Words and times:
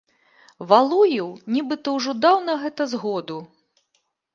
Валуеў, 0.71 1.29
нібыта, 1.57 1.95
ужо 1.95 2.19
даў 2.25 2.37
на 2.49 2.53
гэта 2.67 2.93
згоду. 2.99 3.43